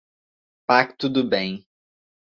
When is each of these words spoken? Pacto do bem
Pacto 0.67 1.07
do 1.09 1.23
bem 1.23 1.63